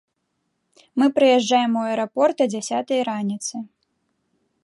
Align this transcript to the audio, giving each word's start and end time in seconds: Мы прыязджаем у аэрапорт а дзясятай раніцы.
Мы 1.01 1.05
прыязджаем 1.17 1.71
у 1.81 1.83
аэрапорт 1.89 2.37
а 2.47 2.49
дзясятай 2.55 2.99
раніцы. 3.13 3.55